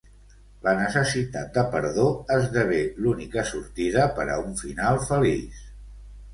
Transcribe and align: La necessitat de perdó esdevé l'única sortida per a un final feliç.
La 0.67 0.71
necessitat 0.79 1.51
de 1.57 1.65
perdó 1.75 2.07
esdevé 2.37 2.81
l'única 3.03 3.45
sortida 3.53 4.09
per 4.19 4.29
a 4.33 4.41
un 4.49 4.59
final 4.67 5.03
feliç. 5.15 5.65